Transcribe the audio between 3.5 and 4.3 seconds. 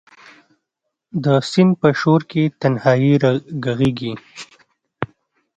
ږغیږې